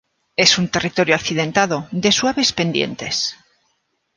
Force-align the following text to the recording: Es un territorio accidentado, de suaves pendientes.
Es 0.35 0.57
un 0.57 0.67
territorio 0.67 1.13
accidentado, 1.13 1.87
de 1.91 2.11
suaves 2.11 2.53
pendientes. 2.53 3.35